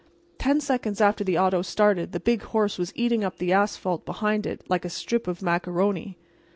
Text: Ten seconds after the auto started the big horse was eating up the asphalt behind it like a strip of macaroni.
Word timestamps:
Ten 0.39 0.59
seconds 0.59 0.99
after 0.99 1.23
the 1.23 1.37
auto 1.37 1.61
started 1.61 2.11
the 2.11 2.19
big 2.19 2.41
horse 2.41 2.79
was 2.79 2.91
eating 2.95 3.23
up 3.23 3.37
the 3.37 3.53
asphalt 3.53 4.03
behind 4.03 4.47
it 4.47 4.63
like 4.67 4.83
a 4.83 4.89
strip 4.89 5.27
of 5.27 5.43
macaroni. 5.43 6.17